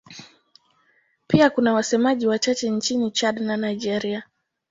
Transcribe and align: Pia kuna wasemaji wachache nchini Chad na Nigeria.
Pia 1.27 1.49
kuna 1.49 1.73
wasemaji 1.73 2.27
wachache 2.27 2.69
nchini 2.69 3.11
Chad 3.11 3.39
na 3.39 3.57
Nigeria. 3.57 4.23